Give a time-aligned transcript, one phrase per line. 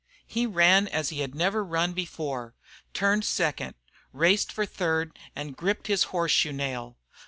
[0.25, 2.55] He ran as he had never run before,
[2.91, 3.75] turned second,
[4.11, 6.97] raced for third, and gripped his horseshoe nail.